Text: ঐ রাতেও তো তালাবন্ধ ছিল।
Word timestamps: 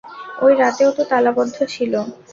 ঐ 0.41 0.47
রাতেও 0.55 0.89
তো 0.91 1.03
তালাবন্ধ 1.09 1.55
ছিল। 1.73 1.93